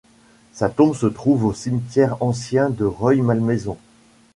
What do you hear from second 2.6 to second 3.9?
de Rueil-Malmaison.